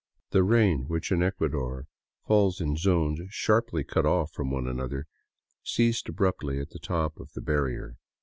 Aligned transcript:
The 0.31 0.41
rain, 0.41 0.85
which 0.87 1.11
in 1.11 1.21
Ecuador 1.21 1.85
falls 2.25 2.59
in 2.59 2.75
zones 2.75 3.19
sharply 3.29 3.83
cut 3.83 4.03
off 4.03 4.31
one 4.35 4.49
from 4.63 4.67
another, 4.67 5.05
ceased 5.61 6.09
abruptly 6.09 6.59
at 6.59 6.71
the 6.71 6.79
top 6.79 7.19
of 7.19 7.31
the 7.33 7.41
bar 7.41 7.65
rier. 7.65 7.97